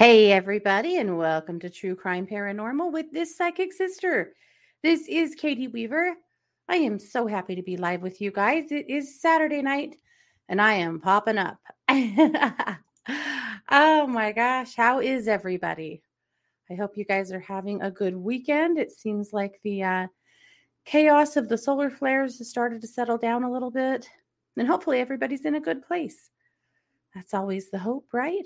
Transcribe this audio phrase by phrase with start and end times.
[0.00, 4.32] Hey, everybody, and welcome to True Crime Paranormal with this psychic sister.
[4.82, 6.14] This is Katie Weaver.
[6.70, 8.72] I am so happy to be live with you guys.
[8.72, 9.96] It is Saturday night,
[10.48, 11.58] and I am popping up.
[13.70, 16.02] oh my gosh, how is everybody?
[16.70, 18.78] I hope you guys are having a good weekend.
[18.78, 20.06] It seems like the uh,
[20.84, 24.08] chaos of the solar flares has started to settle down a little bit,
[24.56, 26.30] and hopefully, everybody's in a good place.
[27.14, 28.44] That's always the hope, right?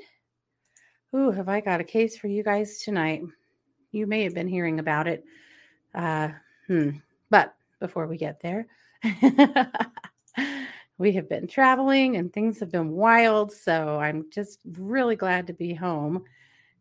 [1.15, 3.23] Ooh, have I got a case for you guys tonight?
[3.93, 5.24] You may have been hearing about it.
[5.95, 6.30] Uh,
[6.66, 6.91] hmm.
[7.30, 8.66] But before we get there,
[10.98, 13.52] we have been traveling and things have been wild.
[13.52, 16.25] So I'm just really glad to be home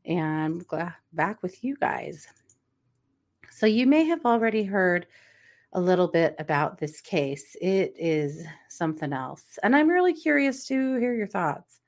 [0.06, 2.28] and glad back with you guys.
[3.50, 5.08] So you may have already heard
[5.74, 7.56] a little bit about this case.
[7.62, 9.58] It is something else.
[9.64, 11.80] And I'm really curious to hear your thoughts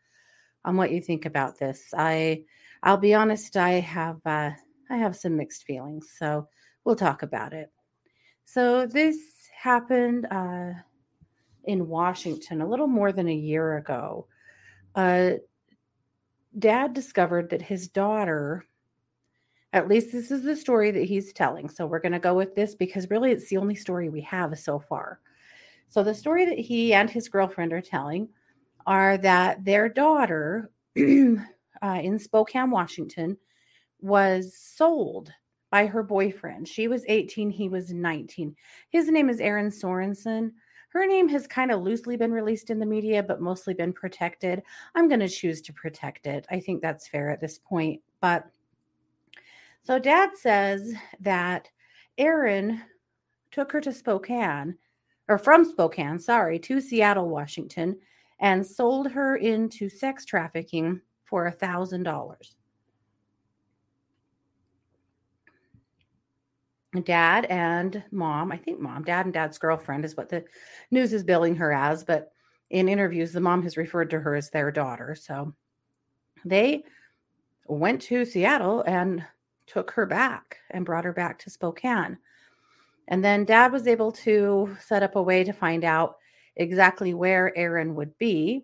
[0.63, 1.93] on what you think about this.
[1.95, 2.43] I
[2.83, 4.51] I'll be honest, I have uh,
[4.89, 6.47] I have some mixed feelings, so
[6.83, 7.71] we'll talk about it.
[8.45, 9.17] So this
[9.55, 10.73] happened uh,
[11.67, 14.27] in Washington a little more than a year ago.
[14.93, 15.31] Uh,
[16.57, 18.65] Dad discovered that his daughter,
[19.73, 21.69] at least this is the story that he's telling.
[21.69, 24.57] So we're going to go with this because really it's the only story we have
[24.57, 25.19] so far.
[25.89, 28.29] So the story that he and his girlfriend are telling
[28.87, 31.01] are that their daughter uh,
[32.01, 33.37] in Spokane, Washington,
[34.01, 35.31] was sold
[35.71, 36.67] by her boyfriend.
[36.67, 38.55] She was 18, he was 19.
[38.89, 40.53] His name is Aaron Sorenson.
[40.95, 44.63] Her name has kind of loosely been released in the media, but mostly been protected.
[44.95, 46.47] I'm going to choose to protect it.
[46.49, 48.01] I think that's fair at this point.
[48.21, 48.45] But
[49.83, 51.69] so dad says that
[52.17, 52.81] Aaron
[53.51, 54.77] took her to Spokane,
[55.27, 57.97] or from Spokane, sorry, to Seattle, Washington,
[58.39, 62.55] and sold her into sex trafficking for a thousand dollars.
[67.03, 70.43] Dad and mom, I think mom, dad and dad's girlfriend is what the
[70.91, 72.31] news is billing her as, but
[72.69, 75.15] in interviews, the mom has referred to her as their daughter.
[75.15, 75.53] So
[76.43, 76.83] they
[77.67, 79.23] went to Seattle and
[79.67, 82.17] took her back and brought her back to Spokane.
[83.07, 86.17] And then dad was able to set up a way to find out
[86.55, 88.63] exactly where Aaron would be.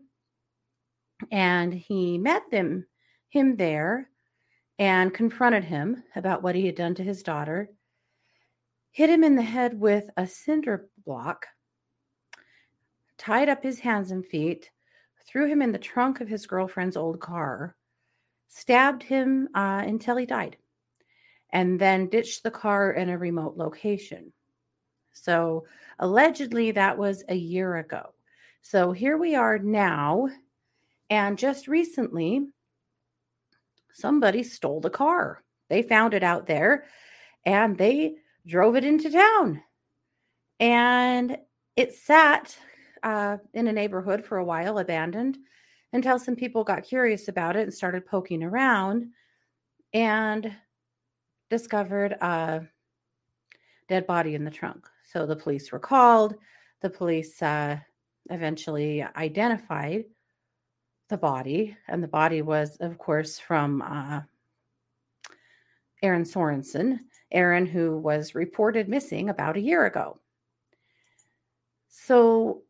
[1.32, 2.86] And he met them
[3.30, 4.10] him there
[4.78, 7.70] and confronted him about what he had done to his daughter,
[8.92, 11.48] hit him in the head with a cinder block,
[13.18, 14.70] tied up his hands and feet,
[15.26, 17.76] threw him in the trunk of his girlfriend's old car,
[18.48, 20.58] stabbed him uh, until he died,
[21.54, 24.34] and then ditched the car in a remote location.
[25.14, 25.66] So
[26.00, 28.14] allegedly, that was a year ago.
[28.62, 30.30] So here we are now.
[31.10, 32.48] And just recently,
[33.94, 35.44] somebody stole the car.
[35.70, 36.86] They found it out there
[37.46, 38.16] and they
[38.46, 39.62] drove it into town.
[40.60, 41.38] And
[41.76, 42.58] it sat
[43.04, 45.38] uh, in a neighborhood for a while, abandoned,
[45.94, 49.08] until some people got curious about it and started poking around
[49.94, 50.54] and
[51.50, 52.62] discovered a
[53.90, 54.88] dead body in the trunk.
[55.04, 56.36] So the police were called.
[56.82, 57.78] The police uh,
[58.30, 60.06] eventually identified
[61.10, 64.22] the body, and the body was, of course, from uh,
[66.02, 67.02] Aaron Sorenson,
[67.32, 70.20] Aaron, who was reported missing about a year ago.
[71.88, 72.64] So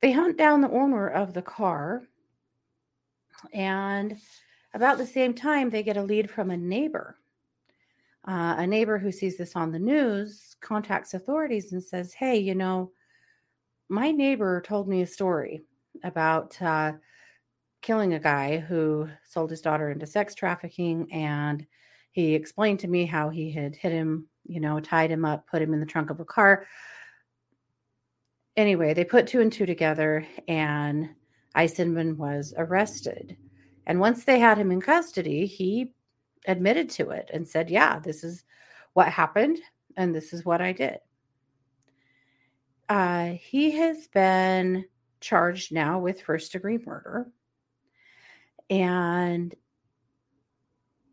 [0.00, 2.02] they hunt down the owner of the car,
[3.52, 4.16] and
[4.74, 7.16] about the same time, they get a lead from a neighbor
[8.28, 12.54] uh, a neighbor who sees this on the news contacts authorities and says, Hey, you
[12.54, 12.92] know,
[13.88, 15.62] my neighbor told me a story
[16.04, 16.92] about uh,
[17.80, 21.10] killing a guy who sold his daughter into sex trafficking.
[21.10, 21.66] And
[22.18, 25.62] he explained to me how he had hit him, you know, tied him up, put
[25.62, 26.66] him in the trunk of a car.
[28.56, 31.10] Anyway, they put two and two together, and
[31.54, 33.36] Eisenman was arrested.
[33.86, 35.92] And once they had him in custody, he
[36.44, 38.42] admitted to it and said, Yeah, this is
[38.94, 39.60] what happened
[39.96, 40.98] and this is what I did.
[42.88, 44.86] Uh, he has been
[45.20, 47.30] charged now with first degree murder.
[48.68, 49.54] And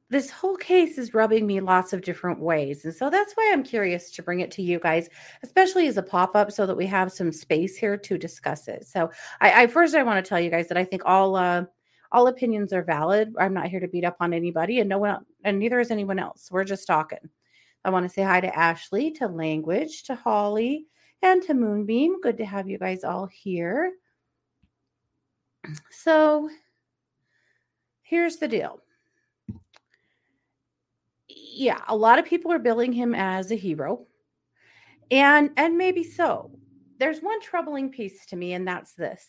[0.10, 2.86] this whole case is rubbing me lots of different ways.
[2.86, 5.10] And so that's why I'm curious to bring it to you guys,
[5.42, 8.86] especially as a pop up, so that we have some space here to discuss it.
[8.86, 9.10] So,
[9.42, 11.66] I, I first, I want to tell you guys that I think all uh,
[12.12, 13.34] all opinions are valid.
[13.40, 16.20] I'm not here to beat up on anybody, and no one, and neither is anyone
[16.20, 16.50] else.
[16.52, 17.30] We're just talking.
[17.84, 20.86] I want to say hi to Ashley, to Language, to Holly,
[21.24, 22.22] and to Moonbeam.
[22.22, 23.92] Good to have you guys all here.
[25.90, 26.50] So,
[28.04, 28.85] here's the deal.
[31.56, 34.06] Yeah, a lot of people are billing him as a hero.
[35.10, 36.52] And and maybe so.
[37.00, 39.26] There's one troubling piece to me and that's this.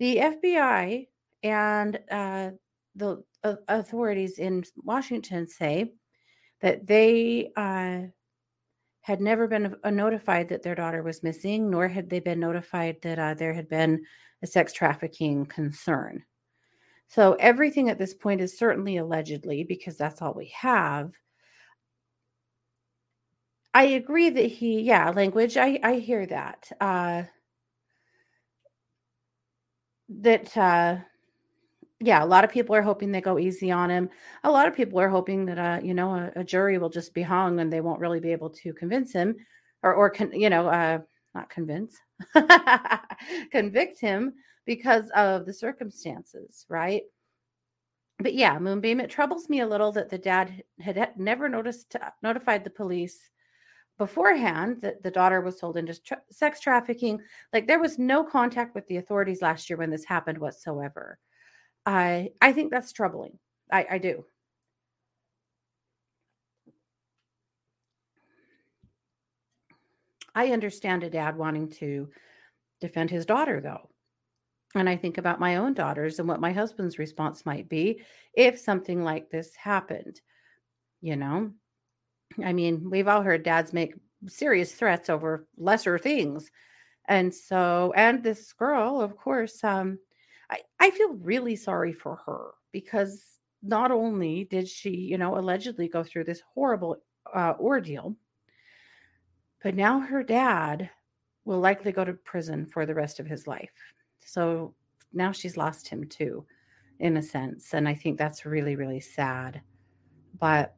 [0.00, 1.06] The FBI
[1.44, 2.50] and uh,
[2.96, 5.92] the uh, authorities in Washington say
[6.60, 8.00] that they uh,
[9.02, 13.18] had never been notified that their daughter was missing, nor had they been notified that
[13.18, 14.02] uh, there had been
[14.42, 16.24] a sex trafficking concern.
[17.06, 21.12] So everything at this point is certainly allegedly because that's all we have.
[23.74, 25.56] I agree that he, yeah, language.
[25.58, 26.72] I I hear that.
[26.80, 27.24] Uh,
[30.08, 30.98] that uh,
[32.00, 34.10] yeah, a lot of people are hoping they go easy on him.
[34.44, 37.14] A lot of people are hoping that uh, you know, a, a jury will just
[37.14, 39.36] be hung and they won't really be able to convince him,
[39.82, 40.98] or or con- you know, uh,
[41.34, 41.96] not convince,
[43.52, 44.34] convict him
[44.66, 47.02] because of the circumstances, right?
[48.20, 52.10] But yeah, Moonbeam, it troubles me a little that the dad had never noticed uh,
[52.22, 53.30] notified the police
[53.98, 57.20] beforehand that the daughter was sold into tra- sex trafficking.
[57.52, 61.18] Like there was no contact with the authorities last year when this happened whatsoever.
[61.86, 63.38] I I think that's troubling.
[63.70, 64.24] I, I do.
[70.34, 72.10] I understand a dad wanting to
[72.80, 73.88] defend his daughter, though.
[74.74, 78.02] And I think about my own daughters and what my husband's response might be
[78.34, 80.20] if something like this happened.
[81.00, 81.52] You know,
[82.44, 83.94] I mean, we've all heard dads make
[84.26, 86.50] serious threats over lesser things.
[87.06, 89.98] And so, and this girl, of course, um,
[90.50, 95.88] I, I feel really sorry for her because not only did she, you know, allegedly
[95.88, 96.96] go through this horrible
[97.34, 98.16] uh, ordeal,
[99.62, 100.90] but now her dad
[101.44, 103.72] will likely go to prison for the rest of his life.
[104.20, 104.74] So
[105.12, 106.44] now she's lost him too,
[107.00, 107.74] in a sense.
[107.74, 109.60] And I think that's really, really sad.
[110.38, 110.74] But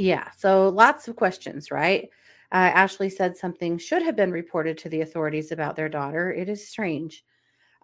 [0.00, 2.08] yeah, so lots of questions, right?
[2.52, 6.32] Uh, Ashley said something should have been reported to the authorities about their daughter.
[6.32, 7.22] It is strange.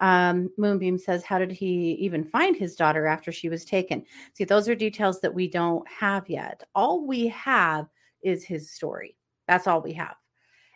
[0.01, 4.03] Um, Moonbeam says, How did he even find his daughter after she was taken?
[4.33, 6.63] See, those are details that we don't have yet.
[6.75, 7.87] All we have
[8.23, 9.15] is his story.
[9.47, 10.17] That's all we have.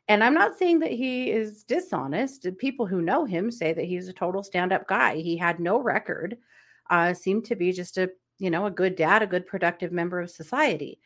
[0.09, 2.47] And I'm not saying that he is dishonest.
[2.59, 5.17] People who know him say that he's a total stand up guy.
[5.17, 6.37] He had no record,
[6.91, 10.21] uh, seemed to be just a, you know, a good dad, a good productive member
[10.21, 11.01] of society.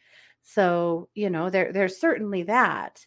[0.44, 3.04] So, you know, there, there's certainly that.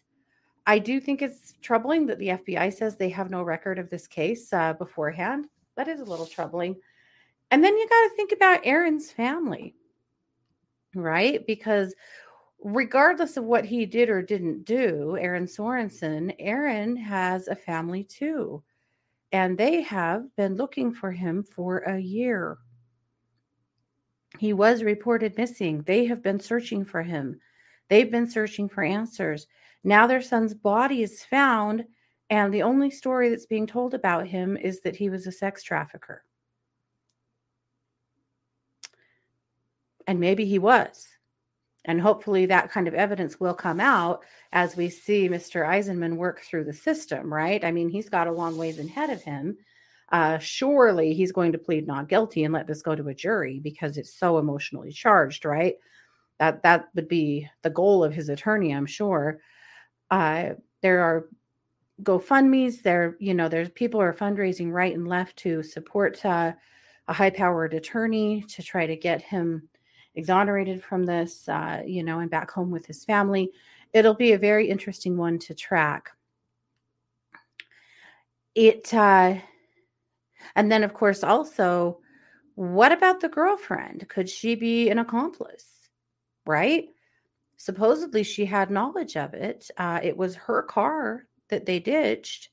[0.66, 4.06] I do think it's troubling that the FBI says they have no record of this
[4.06, 5.46] case uh, beforehand.
[5.76, 6.76] That is a little troubling.
[7.50, 9.74] And then you got to think about Aaron's family,
[10.94, 11.46] right?
[11.46, 11.94] Because
[12.62, 18.62] regardless of what he did or didn't do, Aaron Sorenson, Aaron has a family too.
[19.30, 22.58] And they have been looking for him for a year.
[24.38, 25.82] He was reported missing.
[25.82, 27.40] They have been searching for him.
[27.88, 29.46] They've been searching for answers.
[29.84, 31.84] Now their son's body is found,
[32.30, 35.62] and the only story that's being told about him is that he was a sex
[35.62, 36.24] trafficker.
[40.06, 41.08] And maybe he was.
[41.84, 45.66] And hopefully that kind of evidence will come out as we see Mr.
[45.66, 47.64] Eisenman work through the system, right?
[47.64, 49.56] I mean, he's got a long ways ahead of him.
[50.10, 53.60] Uh, surely he's going to plead not guilty and let this go to a jury
[53.60, 55.74] because it's so emotionally charged, right?
[56.38, 59.40] That that would be the goal of his attorney, I'm sure.
[60.10, 60.50] Uh,
[60.80, 61.28] there are
[62.02, 62.80] GoFundMe's.
[62.80, 66.52] There, you know, there's people are fundraising right and left to support uh,
[67.08, 69.68] a high-powered attorney to try to get him
[70.14, 73.50] exonerated from this, uh, you know, and back home with his family.
[73.92, 76.10] It'll be a very interesting one to track.
[78.54, 79.36] It, uh,
[80.56, 82.00] and then of course, also,
[82.54, 84.08] what about the girlfriend?
[84.08, 85.66] Could she be an accomplice?
[86.46, 86.88] Right?
[87.58, 89.70] supposedly she had knowledge of it.
[89.76, 92.48] Uh, it was her car that they ditched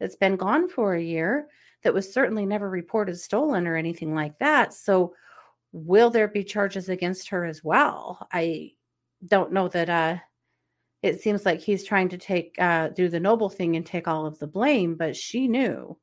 [0.00, 1.46] that's been gone for a year
[1.82, 4.74] that was certainly never reported stolen or anything like that.
[4.74, 5.14] So,
[5.72, 8.26] will there be charges against her as well?
[8.32, 8.72] I
[9.24, 9.88] don't know that.
[9.88, 10.16] Uh,
[11.02, 14.26] it seems like he's trying to take uh, do the noble thing and take all
[14.26, 15.96] of the blame, but she knew,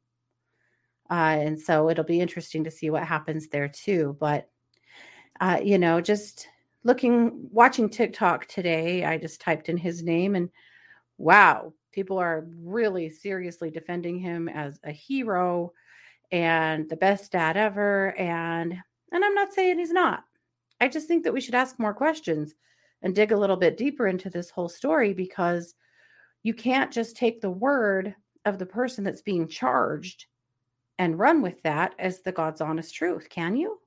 [1.09, 4.15] uh, and so it'll be interesting to see what happens there too.
[4.19, 4.49] But
[5.41, 6.47] uh, you know, just
[6.83, 10.49] looking watching TikTok today, I just typed in his name and
[11.17, 15.71] wow, people are really seriously defending him as a hero
[16.31, 18.75] and the best dad ever and
[19.11, 20.23] and I'm not saying he's not.
[20.81, 22.55] I just think that we should ask more questions
[23.03, 25.75] and dig a little bit deeper into this whole story because
[26.41, 30.25] you can't just take the word of the person that's being charged
[30.99, 33.79] and run with that as the God's honest truth, can you?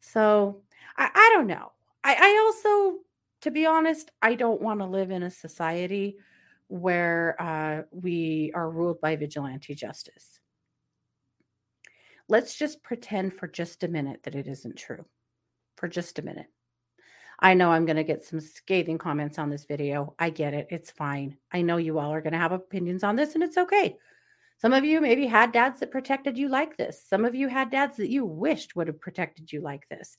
[0.00, 0.62] So
[0.96, 1.72] I, I don't know.
[2.04, 2.98] I, I also,
[3.42, 6.16] to be honest, I don't want to live in a society
[6.68, 10.40] where uh, we are ruled by vigilante justice.
[12.28, 15.04] Let's just pretend for just a minute that it isn't true.
[15.76, 16.46] For just a minute.
[17.38, 20.14] I know I'm going to get some scathing comments on this video.
[20.18, 20.68] I get it.
[20.70, 21.36] It's fine.
[21.52, 23.96] I know you all are going to have opinions on this, and it's okay.
[24.58, 27.04] Some of you maybe had dads that protected you like this.
[27.06, 30.16] Some of you had dads that you wished would have protected you like this.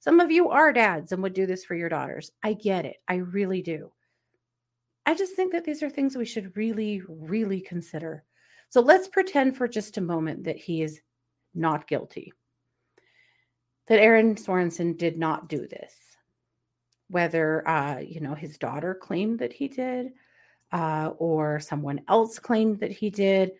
[0.00, 2.30] Some of you are dads and would do this for your daughters.
[2.42, 2.96] I get it.
[3.08, 3.92] I really do.
[5.06, 8.24] I just think that these are things we should really, really consider.
[8.70, 11.00] So let's pretend for just a moment that he is
[11.54, 12.32] not guilty,
[13.86, 15.94] that Aaron Sorenson did not do this
[17.08, 20.12] whether uh, you know his daughter claimed that he did
[20.72, 23.52] uh, or someone else claimed that he did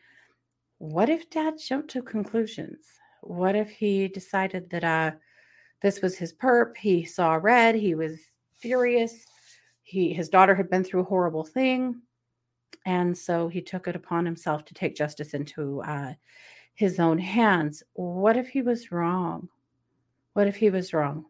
[0.78, 2.86] what if dad jumped to conclusions?
[3.22, 5.12] What if he decided that uh,
[5.82, 8.18] this was his perp he saw red he was
[8.54, 9.24] furious
[9.82, 12.00] he his daughter had been through a horrible thing
[12.86, 16.14] and so he took it upon himself to take justice into uh,
[16.74, 17.82] his own hands.
[17.94, 19.48] What if he was wrong?
[20.34, 21.26] What if he was wrong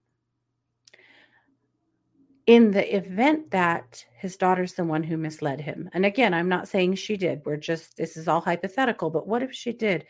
[2.46, 5.90] in the event that his daughter's the one who misled him.
[5.92, 7.42] And again, I'm not saying she did.
[7.44, 10.06] We're just, this is all hypothetical, but what if she did?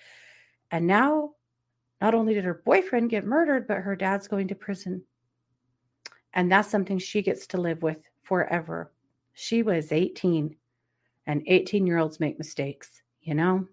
[0.70, 1.32] And now,
[2.00, 5.02] not only did her boyfriend get murdered, but her dad's going to prison.
[6.34, 8.92] And that's something she gets to live with forever.
[9.32, 10.54] She was 18,
[11.26, 13.66] and 18 year olds make mistakes, you know?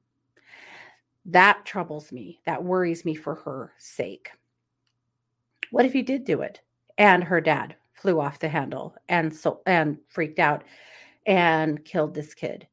[1.25, 2.39] That troubles me.
[2.45, 4.31] That worries me for her sake.
[5.71, 6.61] What if he did do it?
[6.97, 10.63] And her dad flew off the handle and so and freaked out
[11.25, 12.67] and killed this kid.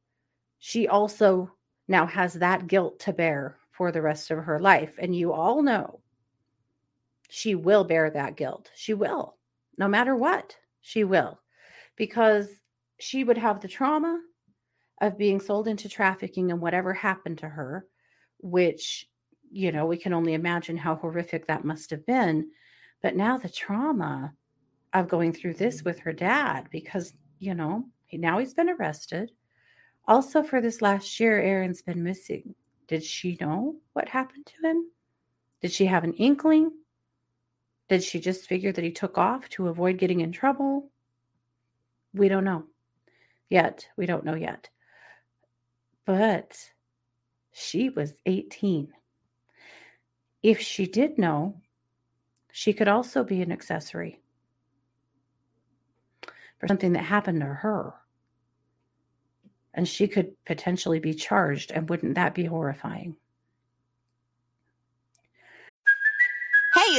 [0.58, 1.52] She also
[1.88, 5.62] now has that guilt to bear for the rest of her life and you all
[5.62, 6.00] know
[7.30, 8.70] she will bear that guilt.
[8.74, 9.36] She will.
[9.78, 11.40] No matter what, she will.
[11.96, 12.48] Because
[12.98, 14.20] she would have the trauma
[15.00, 17.86] of being sold into trafficking and whatever happened to her,
[18.38, 19.08] which,
[19.50, 22.50] you know, we can only imagine how horrific that must have been.
[23.00, 24.34] But now the trauma
[24.92, 29.30] of going through this with her dad because, you know, he, now he's been arrested.
[30.06, 32.54] Also, for this last year, Aaron's been missing.
[32.88, 34.90] Did she know what happened to him?
[35.60, 36.72] Did she have an inkling?
[37.88, 40.90] Did she just figure that he took off to avoid getting in trouble?
[42.14, 42.64] We don't know
[43.48, 43.86] yet.
[43.96, 44.68] We don't know yet.
[46.04, 46.56] But
[47.52, 48.92] she was 18.
[50.42, 51.60] If she did know,
[52.52, 54.19] she could also be an accessory
[56.60, 57.94] for something that happened to her.
[59.72, 61.72] And she could potentially be charged.
[61.72, 63.16] And wouldn't that be horrifying?
[66.74, 66.89] Hey,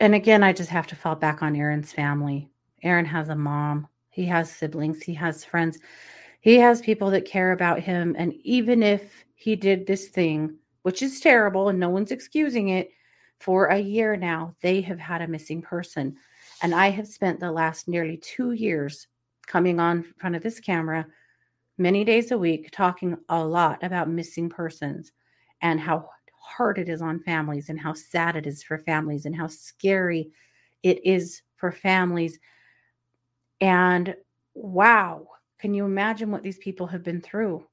[0.00, 2.48] And again, I just have to fall back on Aaron's family.
[2.82, 5.78] Aaron has a mom, he has siblings, he has friends,
[6.40, 8.16] he has people that care about him.
[8.18, 12.90] And even if he did this thing, which is terrible and no one's excusing it,
[13.40, 16.16] for a year now, they have had a missing person.
[16.62, 19.06] And I have spent the last nearly two years
[19.46, 21.06] coming on front of this camera
[21.76, 25.12] many days a week talking a lot about missing persons
[25.62, 26.10] and how
[26.50, 30.30] hard it is on families and how sad it is for families and how scary
[30.82, 32.38] it is for families.
[33.60, 34.14] And
[34.54, 35.26] wow,
[35.58, 37.66] can you imagine what these people have been through?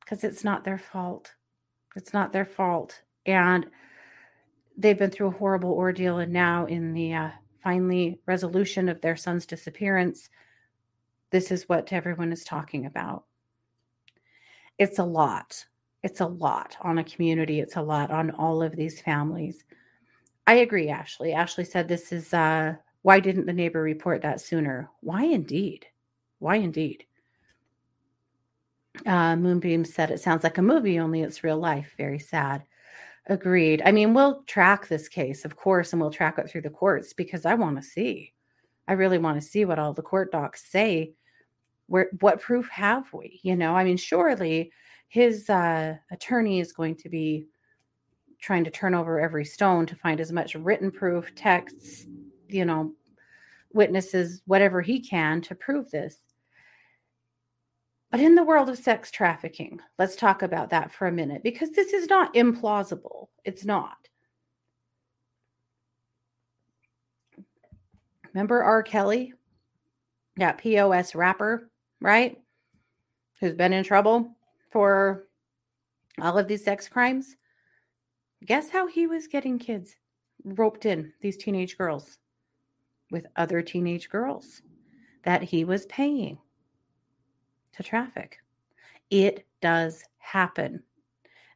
[0.00, 1.32] Because it's not their fault.
[1.96, 3.00] It's not their fault.
[3.26, 3.66] And
[4.76, 6.18] they've been through a horrible ordeal.
[6.18, 7.30] And now, in the uh,
[7.62, 10.28] finally resolution of their son's disappearance,
[11.30, 13.24] this is what everyone is talking about.
[14.78, 15.64] It's a lot.
[16.04, 17.60] It's a lot on a community.
[17.60, 19.64] It's a lot on all of these families.
[20.46, 21.32] I agree, Ashley.
[21.32, 24.90] Ashley said this is uh, why didn't the neighbor report that sooner?
[25.00, 25.86] Why indeed?
[26.40, 27.06] Why indeed?
[29.06, 31.94] Uh, Moonbeam said it sounds like a movie, only it's real life.
[31.96, 32.64] Very sad.
[33.28, 33.80] Agreed.
[33.82, 37.14] I mean, we'll track this case, of course, and we'll track it through the courts
[37.14, 38.34] because I want to see.
[38.86, 41.14] I really want to see what all the court docs say.
[41.86, 43.40] Where what proof have we?
[43.42, 44.70] You know, I mean, surely
[45.08, 47.46] his uh, attorney is going to be
[48.40, 52.06] trying to turn over every stone to find as much written proof, texts,
[52.48, 52.92] you know,
[53.72, 56.18] witnesses, whatever he can to prove this.
[58.10, 61.70] But in the world of sex trafficking, let's talk about that for a minute because
[61.70, 63.28] this is not implausible.
[63.44, 63.96] It's not.
[68.32, 68.82] Remember R.
[68.82, 69.32] Kelly,
[70.36, 71.70] that POS rapper,
[72.00, 72.38] right?
[73.40, 74.36] Who's been in trouble
[74.74, 75.28] for
[76.20, 77.36] all of these sex crimes?
[78.44, 79.94] Guess how he was getting kids
[80.42, 82.18] roped in, these teenage girls,
[83.12, 84.62] with other teenage girls
[85.22, 86.38] that he was paying
[87.72, 88.38] to traffic.
[89.10, 90.82] It does happen.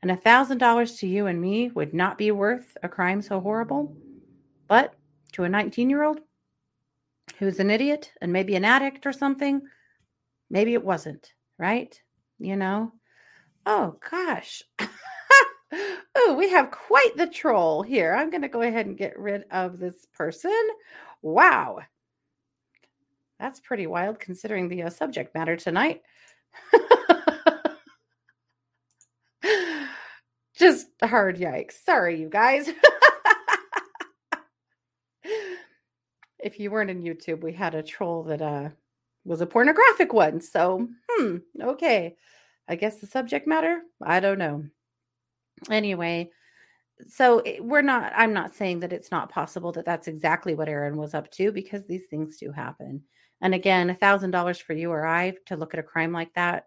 [0.00, 3.40] And a thousand dollars to you and me would not be worth a crime so
[3.40, 3.96] horrible.
[4.68, 4.94] But
[5.32, 6.20] to a 19 year old
[7.40, 9.60] who's an idiot and maybe an addict or something,
[10.50, 12.00] maybe it wasn't, right?
[12.38, 12.92] You know?
[13.70, 14.62] Oh gosh.
[16.16, 18.14] oh, we have quite the troll here.
[18.14, 20.58] I'm going to go ahead and get rid of this person.
[21.20, 21.80] Wow.
[23.38, 26.00] That's pretty wild considering the uh, subject matter tonight.
[30.56, 31.74] Just hard yikes.
[31.84, 32.70] Sorry, you guys.
[36.38, 38.70] if you weren't in YouTube, we had a troll that uh,
[39.26, 40.40] was a pornographic one.
[40.40, 42.16] So, hmm, okay.
[42.68, 44.64] I guess the subject matter, I don't know.
[45.70, 46.30] Anyway,
[47.08, 50.68] so eh, we're not i'm not saying that it's not possible that that's exactly what
[50.68, 53.00] aaron was up to because these things do happen
[53.40, 56.34] and again, a thousand dollars for you or I to look at a crime like
[56.34, 56.66] that.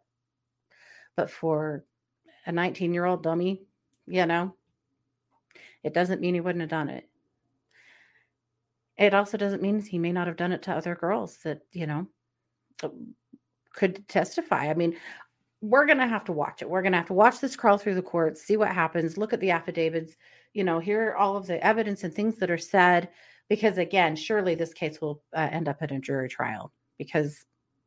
[1.17, 1.83] But for
[2.45, 3.63] a 19 year old dummy,
[4.07, 4.55] you know,
[5.83, 7.09] it doesn't mean he wouldn't have done it.
[8.97, 11.87] It also doesn't mean he may not have done it to other girls that, you
[11.87, 12.07] know,
[12.83, 13.15] um,
[13.73, 14.69] could testify.
[14.69, 14.95] I mean,
[15.61, 16.69] we're going to have to watch it.
[16.69, 19.31] We're going to have to watch this crawl through the courts, see what happens, look
[19.31, 20.15] at the affidavits,
[20.53, 23.09] you know, hear all of the evidence and things that are said
[23.51, 27.43] because again surely this case will uh, end up in a jury trial because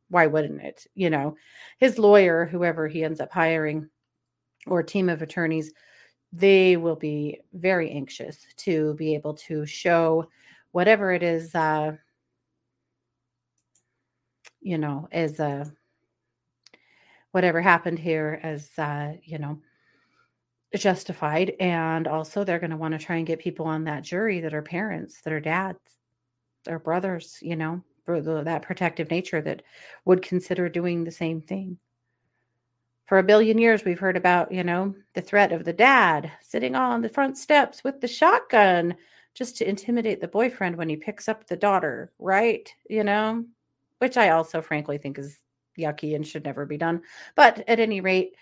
[0.09, 1.35] why wouldn't it you know
[1.79, 3.89] his lawyer whoever he ends up hiring
[4.67, 5.73] or team of attorneys
[6.31, 10.29] they will be very anxious to be able to show
[10.71, 11.93] whatever it is uh
[14.61, 15.65] you know as uh
[17.35, 19.59] whatever happened here as uh you know
[20.77, 21.53] justified.
[21.59, 24.53] And also, they're going to want to try and get people on that jury that
[24.53, 25.79] are parents, that are dads,
[26.63, 29.63] their brothers, you know, for the, that protective nature that
[30.05, 31.77] would consider doing the same thing.
[33.05, 36.75] For a billion years, we've heard about, you know, the threat of the dad sitting
[36.75, 38.95] on the front steps with the shotgun
[39.35, 42.73] just to intimidate the boyfriend when he picks up the daughter, right?
[42.89, 43.45] You know,
[43.99, 45.39] which I also frankly think is
[45.77, 47.01] yucky and should never be done.
[47.35, 48.35] But at any rate,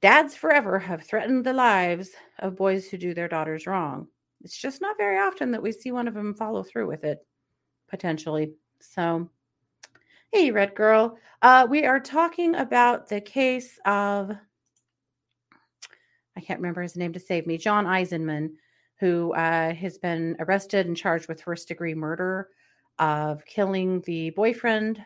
[0.00, 4.08] Dads forever have threatened the lives of boys who do their daughters wrong.
[4.42, 7.24] It's just not very often that we see one of them follow through with it,
[7.88, 8.52] potentially.
[8.80, 9.30] So,
[10.32, 11.16] hey, Red Girl.
[11.40, 14.32] Uh, we are talking about the case of,
[16.36, 18.50] I can't remember his name to save me, John Eisenman,
[18.98, 22.48] who uh, has been arrested and charged with first degree murder
[22.98, 25.00] of killing the boyfriend,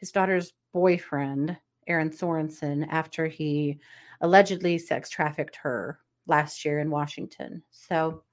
[0.00, 3.78] his daughter's boyfriend, Aaron Sorenson, after he
[4.20, 7.62] allegedly sex trafficked her last year in Washington.
[7.70, 8.24] So,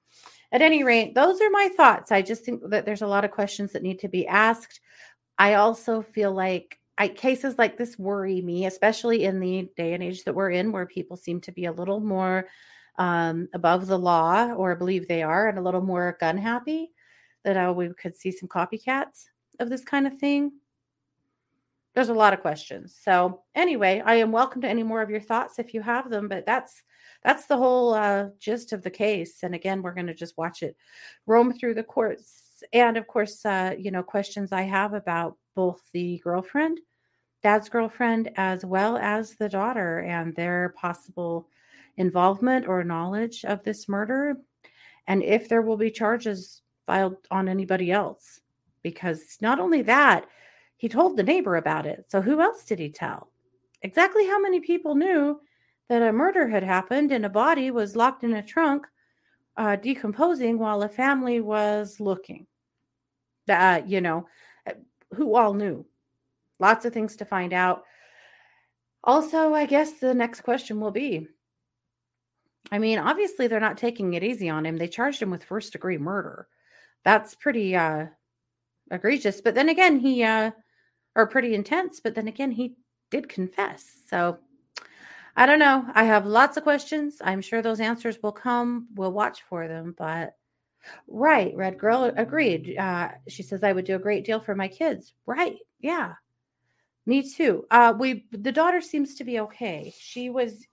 [0.50, 2.10] at any rate, those are my thoughts.
[2.10, 4.80] I just think that there's a lot of questions that need to be asked.
[5.38, 10.02] I also feel like I, cases like this worry me, especially in the day and
[10.02, 12.48] age that we're in, where people seem to be a little more
[12.96, 16.90] um, above the law or believe they are, and a little more gun happy.
[17.44, 19.26] That uh, we could see some copycats
[19.60, 20.52] of this kind of thing
[21.94, 22.96] there's a lot of questions.
[23.02, 26.28] So anyway, I am welcome to any more of your thoughts if you have them.
[26.28, 26.82] But that's
[27.24, 29.42] that's the whole uh, gist of the case.
[29.42, 30.76] And again, we're going to just watch it
[31.26, 32.62] roam through the courts.
[32.72, 36.78] And of course, uh, you know, questions I have about both the girlfriend,
[37.42, 41.48] dad's girlfriend, as well as the daughter and their possible
[41.96, 44.36] involvement or knowledge of this murder,
[45.08, 48.40] and if there will be charges filed on anybody else.
[48.82, 50.26] Because not only that,
[50.78, 52.06] he told the neighbor about it.
[52.08, 53.30] So who else did he tell?
[53.82, 55.40] Exactly how many people knew
[55.88, 58.86] that a murder had happened and a body was locked in a trunk,
[59.56, 62.46] uh, decomposing while a family was looking?
[63.48, 64.26] Uh, you know,
[64.66, 64.72] uh,
[65.14, 65.84] who all knew?
[66.58, 67.84] Lots of things to find out.
[69.04, 71.28] Also, I guess the next question will be
[72.70, 74.76] I mean, obviously, they're not taking it easy on him.
[74.76, 76.48] They charged him with first degree murder.
[77.04, 78.06] That's pretty uh,
[78.90, 79.40] egregious.
[79.40, 80.50] But then again, he, uh,
[81.14, 82.76] or pretty intense, but then again, he
[83.10, 83.84] did confess.
[84.08, 84.38] So
[85.36, 85.86] I don't know.
[85.94, 87.18] I have lots of questions.
[87.20, 88.88] I'm sure those answers will come.
[88.94, 89.94] We'll watch for them.
[89.96, 90.34] But
[91.06, 92.76] right, Red Girl agreed.
[92.76, 95.14] Uh, she says, I would do a great deal for my kids.
[95.26, 95.58] Right.
[95.80, 96.14] Yeah.
[97.06, 97.64] Me too.
[97.70, 99.94] Uh, we the daughter seems to be okay.
[99.98, 100.66] She was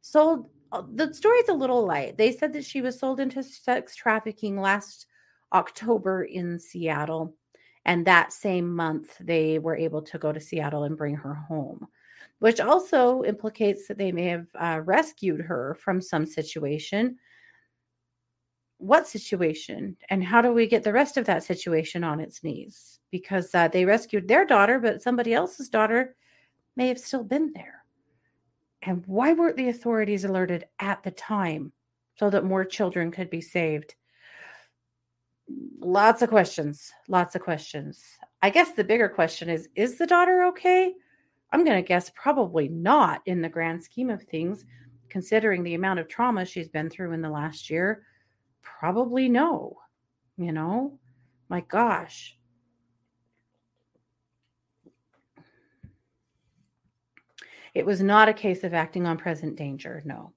[0.00, 0.48] sold.
[0.72, 2.18] Uh, the story's a little light.
[2.18, 5.06] They said that she was sold into sex trafficking last
[5.52, 7.36] October in Seattle,
[7.84, 11.86] and that same month they were able to go to Seattle and bring her home,
[12.38, 17.16] which also implicates that they may have uh, rescued her from some situation.
[18.78, 22.98] What situation, and how do we get the rest of that situation on its knees?
[23.10, 26.14] because uh, they rescued their daughter, but somebody else's daughter
[26.76, 27.84] may have still been there.
[28.82, 31.72] And why weren't the authorities alerted at the time
[32.16, 33.94] so that more children could be saved?
[35.80, 38.02] Lots of questions, lots of questions.
[38.42, 40.94] I guess the bigger question is is the daughter okay?
[41.52, 44.64] I'm going to guess probably not in the grand scheme of things,
[45.08, 48.02] considering the amount of trauma she's been through in the last year.
[48.62, 49.78] Probably no.
[50.36, 50.98] You know,
[51.48, 52.36] my gosh.
[57.74, 60.02] It was not a case of acting on present danger.
[60.04, 60.32] No.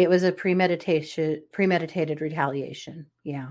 [0.00, 3.04] It was a premeditation, premeditated retaliation.
[3.22, 3.48] Yeah.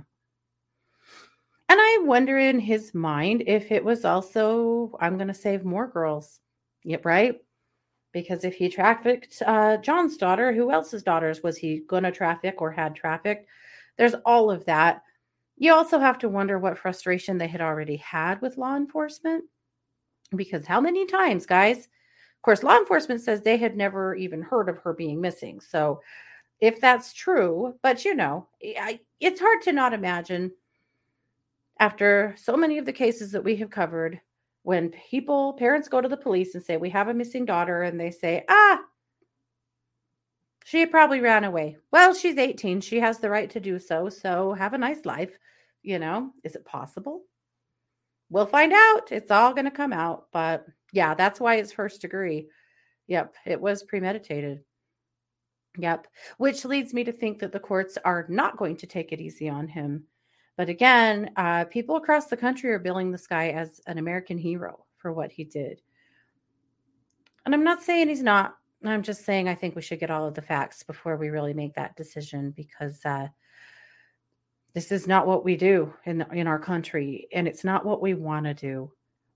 [1.69, 5.87] And I wonder in his mind if it was also, I'm going to save more
[5.87, 6.39] girls.
[6.83, 7.35] Yep, right?
[8.13, 12.63] Because if he trafficked uh, John's daughter, who else's daughters was he going to traffic
[12.63, 13.47] or had trafficked?
[13.99, 15.03] There's all of that.
[15.57, 19.45] You also have to wonder what frustration they had already had with law enforcement.
[20.35, 21.77] Because how many times, guys,
[22.39, 25.59] of course, law enforcement says they had never even heard of her being missing.
[25.59, 26.01] So,
[26.61, 30.51] if that's true, but you know, I, it's hard to not imagine
[31.79, 34.19] after so many of the cases that we have covered
[34.63, 37.99] when people, parents go to the police and say, We have a missing daughter, and
[37.99, 38.81] they say, Ah,
[40.65, 41.77] she probably ran away.
[41.91, 42.81] Well, she's 18.
[42.81, 44.09] She has the right to do so.
[44.09, 45.37] So, have a nice life.
[45.81, 47.23] You know, is it possible?
[48.29, 49.11] We'll find out.
[49.11, 50.27] It's all going to come out.
[50.31, 52.49] But yeah, that's why it's first degree.
[53.07, 54.59] Yep, it was premeditated.
[55.77, 59.21] Yep, which leads me to think that the courts are not going to take it
[59.21, 60.03] easy on him.
[60.57, 64.85] But again, uh, people across the country are billing this guy as an American hero
[64.97, 65.81] for what he did.
[67.45, 68.55] And I'm not saying he's not.
[68.83, 71.53] I'm just saying I think we should get all of the facts before we really
[71.53, 73.27] make that decision because uh,
[74.73, 78.13] this is not what we do in in our country, and it's not what we
[78.13, 78.91] want to do.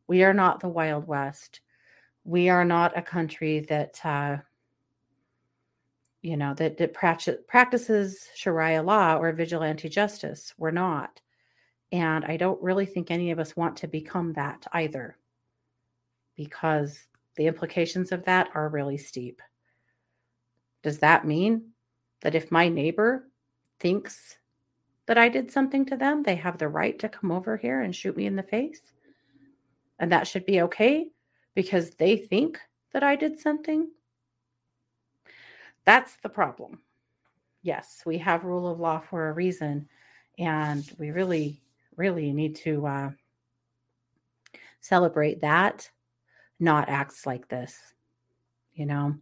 [0.07, 1.61] We are not the Wild West.
[2.25, 4.37] We are not a country that, uh,
[6.23, 10.53] you know, that, that practices Sharia law or vigilante justice.
[10.57, 11.21] We're not.
[11.91, 15.17] And I don't really think any of us want to become that either,
[16.35, 19.41] because the implications of that are really steep.
[20.81, 21.69] Does that mean
[22.21, 23.29] that if my neighbor
[23.79, 24.37] thinks
[25.05, 27.95] that I did something to them, they have the right to come over here and
[27.95, 28.81] shoot me in the face?
[29.99, 31.07] and that should be okay
[31.55, 32.59] because they think
[32.91, 33.89] that I did something.
[35.85, 36.79] That's the problem.
[37.61, 39.87] Yes, we have rule of law for a reason,
[40.37, 41.61] and we really,
[41.95, 43.11] really need to uh,
[44.81, 45.89] celebrate that,
[46.59, 47.77] not acts like this.
[48.73, 49.15] You know,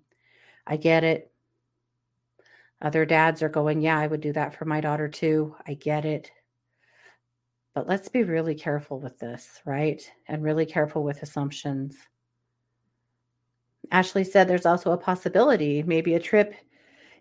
[0.66, 1.32] I get it.
[2.82, 5.56] Other dads are going, Yeah, I would do that for my daughter too.
[5.68, 6.32] I get it.
[7.76, 10.02] But let's be really careful with this, right?
[10.28, 11.96] And really careful with assumptions.
[13.90, 16.54] Ashley said there's also a possibility, maybe a trip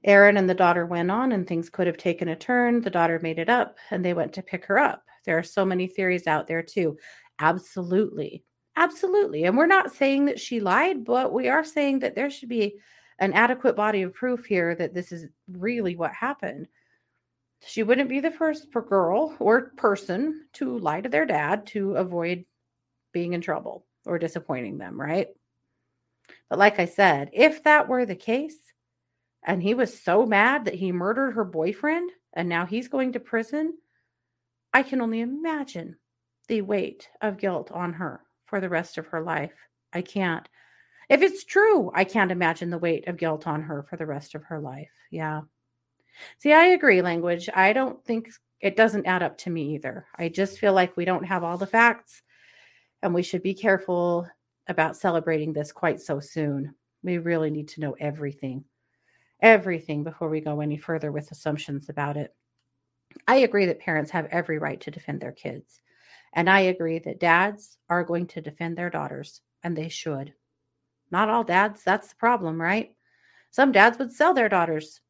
[0.05, 2.81] Aaron and the daughter went on and things could have taken a turn.
[2.81, 5.05] The daughter made it up and they went to pick her up.
[5.27, 6.96] There are so many theories out there too.
[7.38, 8.42] Absolutely.
[8.77, 9.44] Absolutely.
[9.44, 12.79] And we're not saying that she lied, but we are saying that there should be
[13.18, 16.66] an adequate body of proof here that this is really what happened
[17.66, 22.44] she wouldn't be the first girl or person to lie to their dad to avoid
[23.12, 25.29] being in trouble or disappointing them, right?
[26.50, 28.58] But like I said, if that were the case,
[29.42, 33.20] and he was so mad that he murdered her boyfriend and now he's going to
[33.20, 33.78] prison,
[34.74, 35.96] I can only imagine
[36.48, 39.54] the weight of guilt on her for the rest of her life.
[39.92, 40.46] I can't.
[41.08, 44.34] If it's true, I can't imagine the weight of guilt on her for the rest
[44.34, 44.90] of her life.
[45.10, 45.42] Yeah.
[46.38, 47.48] See, I agree, language.
[47.54, 48.28] I don't think
[48.60, 50.06] it doesn't add up to me either.
[50.16, 52.22] I just feel like we don't have all the facts
[53.02, 54.28] and we should be careful
[54.70, 56.74] about celebrating this quite so soon.
[57.02, 58.64] We really need to know everything,
[59.40, 62.35] everything before we go any further with assumptions about it.
[63.26, 65.80] I agree that parents have every right to defend their kids.
[66.33, 70.33] And I agree that dads are going to defend their daughters, and they should.
[71.11, 72.94] Not all dads, that's the problem, right?
[73.50, 75.00] Some dads would sell their daughters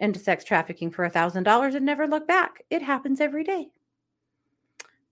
[0.00, 2.62] into sex trafficking for a $1,000 and never look back.
[2.70, 3.68] It happens every day.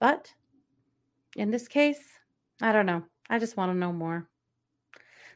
[0.01, 0.33] But
[1.37, 2.03] in this case,
[2.63, 3.05] I don't know.
[3.29, 4.29] I just want to know more.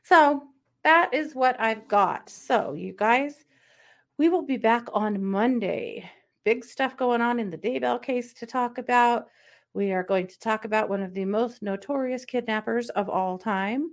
[0.02, 0.44] So
[0.84, 2.30] that is what I've got.
[2.30, 3.44] So, you guys,
[4.16, 6.08] we will be back on Monday.
[6.44, 9.26] Big stuff going on in the Daybell case to talk about.
[9.74, 13.92] We are going to talk about one of the most notorious kidnappers of all time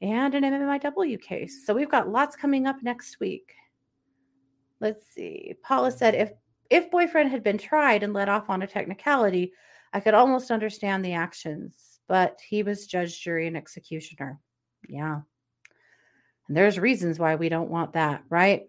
[0.00, 1.66] and an MMIW case.
[1.66, 3.54] So we've got lots coming up next week.
[4.80, 5.54] Let's see.
[5.62, 6.32] Paula said if
[6.70, 9.52] if boyfriend had been tried and let off on a technicality,
[9.92, 14.38] I could almost understand the actions, but he was judge, jury, and executioner.
[14.88, 15.20] Yeah.
[16.48, 18.68] And there's reasons why we don't want that, right?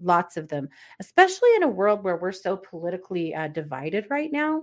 [0.00, 0.68] Lots of them,
[1.00, 4.62] especially in a world where we're so politically uh, divided right now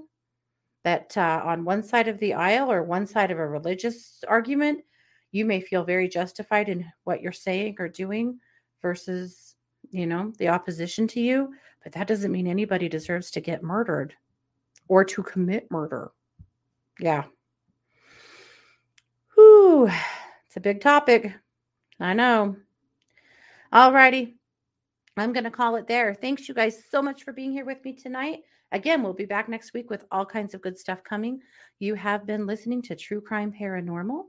[0.83, 4.83] that uh, on one side of the aisle or one side of a religious argument,
[5.31, 8.39] you may feel very justified in what you're saying or doing
[8.81, 9.55] versus,
[9.89, 11.53] you know, the opposition to you.
[11.83, 14.13] But that doesn't mean anybody deserves to get murdered
[14.87, 16.11] or to commit murder.
[16.99, 17.23] Yeah.
[19.87, 21.33] It's a big topic.
[21.99, 22.57] I know.
[23.71, 24.37] All righty.
[25.17, 26.13] I'm going to call it there.
[26.13, 28.39] Thanks, you guys, so much for being here with me tonight.
[28.71, 31.41] Again, we'll be back next week with all kinds of good stuff coming.
[31.79, 34.23] You have been listening to True Crime Paranormal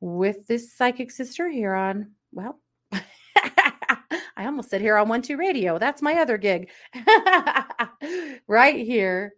[0.00, 2.60] with this psychic sister here on, well,
[2.92, 5.78] I almost said here on One Two Radio.
[5.78, 6.70] That's my other gig.
[8.46, 9.34] right here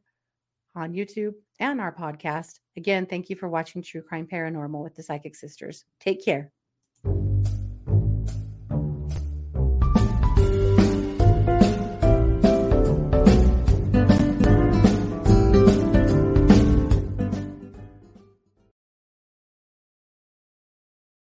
[0.75, 2.61] on YouTube and our podcast.
[2.77, 5.85] Again, thank you for watching True Crime Paranormal with the Psychic Sisters.
[6.01, 6.53] Take care.